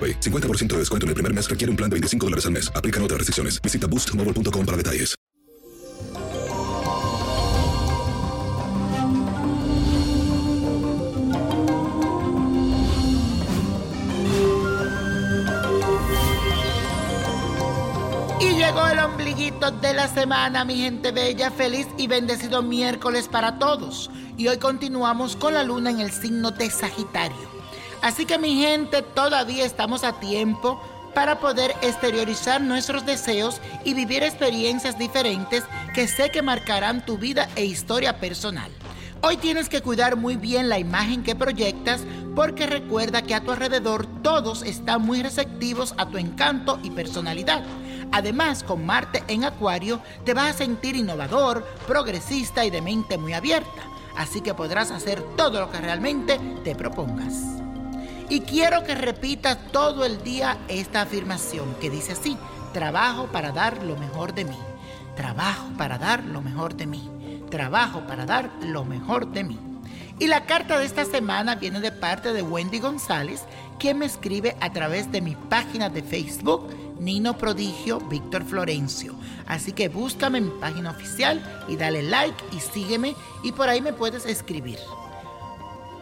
AroPay. 0.00 0.20
50% 0.20 0.68
de 0.68 0.78
descuento 0.78 1.04
en 1.04 1.08
el 1.08 1.14
primer 1.14 1.34
mes 1.34 1.50
requiere 1.50 1.70
un 1.70 1.76
plan 1.76 1.90
de 1.90 1.94
25 1.94 2.26
dólares 2.26 2.46
al 2.46 2.52
mes. 2.52 2.72
Aplican 2.74 3.02
otras 3.02 3.18
restricciones. 3.18 3.60
Visita 3.60 3.86
boostmobile.com 3.86 4.64
para 4.64 4.76
detalles. 4.76 5.14
Y 18.40 18.54
llegó 18.54 18.86
el 18.86 18.98
ombliguito 19.00 19.70
de 19.70 19.92
la 19.92 20.08
semana, 20.08 20.64
mi 20.64 20.76
gente 20.76 21.12
bella, 21.12 21.50
feliz 21.50 21.86
y 21.98 22.06
bendecido 22.06 22.62
miércoles 22.62 23.28
para 23.28 23.58
todos. 23.58 24.10
Y 24.38 24.48
hoy 24.48 24.56
continuamos 24.56 25.36
con 25.36 25.52
la 25.52 25.62
luna 25.62 25.90
en 25.90 26.00
el 26.00 26.10
signo 26.10 26.50
de 26.50 26.70
Sagitario. 26.70 27.59
Así 28.02 28.24
que 28.24 28.38
mi 28.38 28.56
gente, 28.56 29.02
todavía 29.02 29.64
estamos 29.64 30.04
a 30.04 30.18
tiempo 30.18 30.80
para 31.14 31.38
poder 31.38 31.74
exteriorizar 31.82 32.60
nuestros 32.60 33.04
deseos 33.04 33.60
y 33.84 33.94
vivir 33.94 34.22
experiencias 34.22 34.98
diferentes 34.98 35.64
que 35.94 36.06
sé 36.06 36.30
que 36.30 36.40
marcarán 36.40 37.04
tu 37.04 37.18
vida 37.18 37.48
e 37.56 37.64
historia 37.64 38.18
personal. 38.18 38.70
Hoy 39.22 39.36
tienes 39.36 39.68
que 39.68 39.82
cuidar 39.82 40.16
muy 40.16 40.36
bien 40.36 40.70
la 40.70 40.78
imagen 40.78 41.22
que 41.22 41.36
proyectas 41.36 42.00
porque 42.34 42.66
recuerda 42.66 43.20
que 43.20 43.34
a 43.34 43.42
tu 43.42 43.50
alrededor 43.50 44.06
todos 44.22 44.62
están 44.62 45.02
muy 45.02 45.22
receptivos 45.22 45.94
a 45.98 46.06
tu 46.06 46.16
encanto 46.16 46.78
y 46.82 46.90
personalidad. 46.90 47.62
Además, 48.12 48.62
con 48.62 48.86
Marte 48.86 49.22
en 49.28 49.44
Acuario 49.44 50.00
te 50.24 50.32
vas 50.32 50.54
a 50.54 50.58
sentir 50.58 50.96
innovador, 50.96 51.66
progresista 51.86 52.64
y 52.64 52.70
de 52.70 52.80
mente 52.80 53.18
muy 53.18 53.34
abierta. 53.34 53.82
Así 54.16 54.40
que 54.40 54.54
podrás 54.54 54.90
hacer 54.90 55.22
todo 55.36 55.60
lo 55.60 55.70
que 55.70 55.78
realmente 55.80 56.40
te 56.64 56.74
propongas. 56.74 57.59
Y 58.30 58.42
quiero 58.42 58.84
que 58.84 58.94
repitas 58.94 59.58
todo 59.72 60.04
el 60.04 60.22
día 60.22 60.56
esta 60.68 61.02
afirmación 61.02 61.74
que 61.80 61.90
dice 61.90 62.12
así, 62.12 62.38
trabajo 62.72 63.26
para 63.26 63.50
dar 63.50 63.82
lo 63.82 63.96
mejor 63.96 64.34
de 64.34 64.44
mí, 64.44 64.56
trabajo 65.16 65.66
para 65.76 65.98
dar 65.98 66.22
lo 66.22 66.40
mejor 66.40 66.76
de 66.76 66.86
mí, 66.86 67.10
trabajo 67.50 68.06
para 68.06 68.26
dar 68.26 68.48
lo 68.62 68.84
mejor 68.84 69.32
de 69.32 69.42
mí. 69.42 69.58
Y 70.20 70.28
la 70.28 70.44
carta 70.44 70.78
de 70.78 70.84
esta 70.84 71.04
semana 71.04 71.56
viene 71.56 71.80
de 71.80 71.90
parte 71.90 72.32
de 72.32 72.42
Wendy 72.42 72.78
González, 72.78 73.42
quien 73.80 73.98
me 73.98 74.06
escribe 74.06 74.56
a 74.60 74.72
través 74.72 75.10
de 75.10 75.22
mi 75.22 75.34
página 75.34 75.88
de 75.88 76.04
Facebook, 76.04 76.68
Nino 77.00 77.36
Prodigio 77.36 77.98
Víctor 77.98 78.44
Florencio. 78.44 79.12
Así 79.48 79.72
que 79.72 79.88
búscame 79.88 80.38
en 80.38 80.44
mi 80.44 80.60
página 80.60 80.92
oficial 80.92 81.42
y 81.66 81.74
dale 81.74 82.04
like 82.04 82.44
y 82.52 82.60
sígueme 82.60 83.16
y 83.42 83.50
por 83.50 83.68
ahí 83.68 83.80
me 83.80 83.92
puedes 83.92 84.24
escribir. 84.24 84.78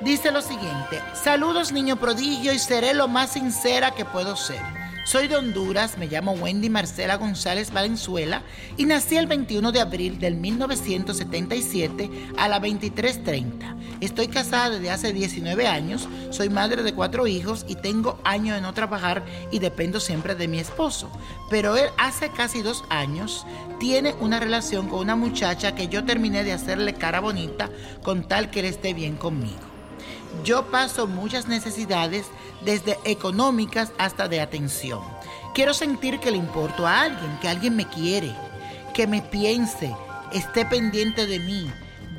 Dice 0.01 0.31
lo 0.31 0.43
siguiente, 0.43 1.03
saludos 1.13 1.73
niño 1.73 1.97
prodigio 1.97 2.53
y 2.53 2.59
seré 2.61 2.95
lo 2.95 3.09
más 3.09 3.33
sincera 3.33 3.91
que 3.91 4.05
puedo 4.05 4.37
ser. 4.37 4.61
Soy 5.05 5.27
de 5.27 5.35
Honduras, 5.35 5.99
me 5.99 6.07
llamo 6.07 6.33
Wendy 6.33 6.71
Marcela 6.71 7.17
González 7.17 7.73
Valenzuela 7.73 8.43
y 8.77 8.85
nací 8.85 9.17
el 9.17 9.27
21 9.27 9.73
de 9.73 9.81
abril 9.81 10.21
del 10.21 10.37
1977 10.37 12.11
a 12.37 12.47
las 12.47 12.61
23.30. 12.61 13.99
Estoy 14.01 14.29
casada 14.29 14.71
desde 14.71 14.91
hace 14.91 15.13
19 15.13 15.67
años, 15.67 16.09
soy 16.31 16.49
madre 16.49 16.85
de 16.85 16.95
cuatro 16.95 17.27
hijos 17.27 17.67
y 17.67 17.75
tengo 17.75 18.21
años 18.23 18.55
de 18.55 18.61
no 18.61 18.75
trabajar 18.75 19.25
y 19.51 19.59
dependo 19.59 19.99
siempre 19.99 20.37
de 20.37 20.47
mi 20.47 20.61
esposo. 20.61 21.11
Pero 21.51 21.77
él 21.77 21.89
hace 21.97 22.29
casi 22.31 22.63
dos 22.63 22.85
años 22.89 23.45
tiene 23.81 24.15
una 24.21 24.39
relación 24.39 24.89
con 24.89 25.01
una 25.01 25.17
muchacha 25.17 25.75
que 25.75 25.89
yo 25.89 26.05
terminé 26.05 26.45
de 26.45 26.53
hacerle 26.53 26.95
cara 26.95 27.19
bonita 27.19 27.69
con 28.05 28.29
tal 28.29 28.51
que 28.51 28.61
él 28.61 28.67
esté 28.67 28.95
bien 28.95 29.17
conmigo. 29.17 29.68
Yo 30.45 30.71
paso 30.71 31.07
muchas 31.07 31.49
necesidades, 31.49 32.27
desde 32.65 32.99
económicas 33.05 33.93
hasta 33.99 34.29
de 34.29 34.41
atención. 34.41 35.01
Quiero 35.55 35.75
sentir 35.75 36.21
que 36.21 36.31
le 36.31 36.37
importo 36.37 36.87
a 36.87 37.03
alguien, 37.03 37.39
que 37.41 37.49
alguien 37.49 37.77
me 37.77 37.89
quiere, 37.89 38.35
que 38.95 39.07
me 39.07 39.23
piense, 39.23 39.95
esté 40.33 40.65
pendiente 40.65 41.27
de 41.27 41.39
mí. 41.39 41.71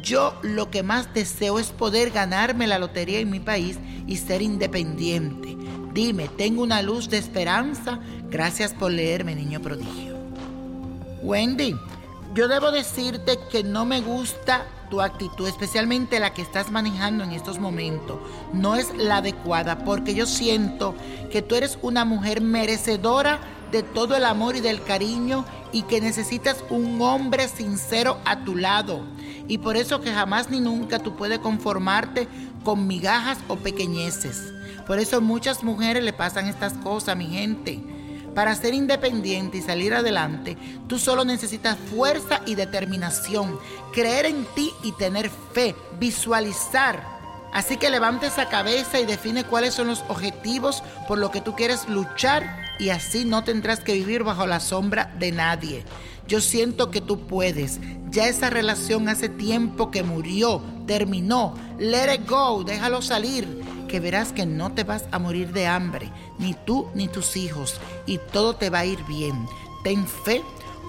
Yo 0.02 0.34
lo 0.42 0.72
que 0.72 0.84
más 0.84 1.14
deseo 1.14 1.60
es 1.60 1.68
poder 1.68 2.12
ganarme 2.12 2.68
la 2.68 2.80
lotería 2.80 3.20
en 3.20 3.30
mi 3.30 3.40
país 3.40 3.78
y 4.08 4.18
ser 4.18 4.42
independiente. 4.42 5.58
Dime, 5.94 6.30
tengo 6.30 6.64
una 6.64 6.82
luz 6.82 7.10
de 7.10 7.18
esperanza. 7.18 8.00
Gracias 8.30 8.74
por 8.74 8.92
leerme, 8.92 9.36
niño 9.36 9.60
prodigio. 9.60 10.18
Wendy, 11.22 11.76
yo 12.34 12.48
debo 12.48 12.72
decirte 12.72 13.38
que 13.52 13.64
no 13.64 13.86
me 13.86 14.00
gusta 14.02 14.66
tu 14.90 15.02
actitud, 15.02 15.48
especialmente 15.48 16.20
la 16.20 16.34
que 16.34 16.42
estás 16.42 16.72
manejando 16.72 17.24
en 17.24 17.32
estos 17.32 17.60
momentos, 17.60 18.20
no 18.54 18.76
es 18.76 18.96
la 18.96 19.18
adecuada 19.18 19.84
porque 19.84 20.14
yo 20.14 20.26
siento 20.26 20.96
que 21.32 21.42
tú 21.42 21.56
eres 21.56 21.78
una 21.82 22.06
mujer 22.06 22.42
merecedora 22.42 23.40
de 23.72 23.84
todo 23.84 24.16
el 24.16 24.26
amor 24.26 24.56
y 24.56 24.62
del 24.62 24.84
cariño 24.84 25.46
y 25.72 25.84
que 25.84 26.02
necesitas 26.02 26.64
un 26.70 27.02
hombre 27.02 27.48
sincero 27.48 28.18
a 28.26 28.44
tu 28.44 28.56
lado. 28.56 29.02
Y 29.48 29.60
por 29.60 29.78
eso 29.78 30.02
que 30.02 30.12
jamás 30.12 30.50
ni 30.50 30.60
nunca 30.60 31.00
tú 31.00 31.16
puedes 31.16 31.40
conformarte 31.40 32.28
con 32.64 32.88
migajas 32.88 33.38
o 33.48 33.56
pequeñeces. 33.56 34.54
Por 34.88 35.00
eso 35.00 35.22
muchas 35.22 35.64
mujeres 35.64 36.04
le 36.04 36.14
pasan 36.14 36.48
estas 36.48 36.74
cosas, 36.74 37.16
mi 37.16 37.28
gente. 37.28 37.99
Para 38.40 38.56
ser 38.56 38.74
independiente 38.74 39.58
y 39.58 39.62
salir 39.62 39.94
adelante, 39.94 40.56
tú 40.88 40.98
solo 40.98 41.26
necesitas 41.26 41.78
fuerza 41.94 42.40
y 42.46 42.56
determinación, 42.56 43.60
creer 43.92 44.28
en 44.28 44.46
ti 44.56 44.72
y 44.82 44.94
tener 44.94 45.30
fe, 45.30 45.76
visualizar. 46.00 47.04
Así 47.52 47.76
que 47.76 47.90
levante 47.90 48.28
esa 48.28 48.48
cabeza 48.48 48.98
y 48.98 49.06
define 49.06 49.44
cuáles 49.44 49.74
son 49.74 49.88
los 49.88 50.06
objetivos 50.08 50.84
por 51.06 51.18
los 51.18 51.32
que 51.32 51.42
tú 51.42 51.54
quieres 51.54 51.90
luchar 51.90 52.78
y 52.80 52.92
así 52.92 53.26
no 53.26 53.44
tendrás 53.44 53.82
que 53.82 53.92
vivir 53.92 54.24
bajo 54.24 54.48
la 54.48 54.62
sombra 54.62 55.14
de 55.20 55.34
nadie. 55.34 55.84
Yo 56.26 56.40
siento 56.40 56.92
que 56.92 57.02
tú 57.02 57.28
puedes. 57.28 57.82
Ya 58.10 58.30
esa 58.30 58.50
relación 58.50 59.10
hace 59.10 59.28
tiempo 59.28 59.92
que 59.92 60.02
murió, 60.02 60.62
terminó. 60.88 61.56
Let 61.78 62.14
it 62.16 62.30
go, 62.30 62.64
déjalo 62.64 63.02
salir 63.02 63.59
que 63.90 64.00
verás 64.00 64.32
que 64.32 64.46
no 64.46 64.72
te 64.72 64.86
vas 64.86 65.04
a 65.12 65.20
morir 65.20 65.52
de 65.52 65.68
hambre, 65.68 66.10
ni 66.38 66.54
tú 66.54 66.88
ni 66.94 67.10
tus 67.10 67.36
hijos, 67.36 67.82
y 68.06 68.20
todo 68.32 68.56
te 68.56 68.70
va 68.70 68.80
a 68.80 68.86
ir 68.86 69.04
bien. 69.04 69.46
Ten 69.84 70.08
fe, 70.08 70.42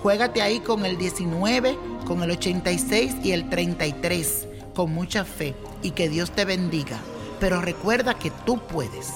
juégate 0.02 0.42
ahí 0.42 0.60
con 0.60 0.86
el 0.86 0.96
19, 0.96 1.76
con 2.06 2.22
el 2.22 2.30
86 2.30 3.16
y 3.24 3.32
el 3.32 3.48
33, 3.48 4.46
con 4.74 4.92
mucha 4.92 5.24
fe 5.24 5.56
y 5.82 5.90
que 5.92 6.08
Dios 6.08 6.30
te 6.30 6.44
bendiga. 6.44 6.98
Pero 7.40 7.60
recuerda 7.60 8.14
que 8.14 8.30
tú 8.44 8.60
puedes. 8.60 9.12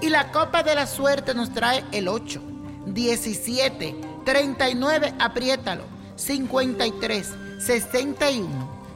Y 0.00 0.08
la 0.08 0.32
copa 0.32 0.62
de 0.62 0.74
la 0.74 0.86
suerte 0.86 1.34
nos 1.34 1.52
trae 1.52 1.84
el 1.92 2.08
8, 2.08 2.40
17, 2.86 3.94
39, 4.24 5.14
apriétalo, 5.20 5.84
53, 6.16 7.28
61. 7.60 8.71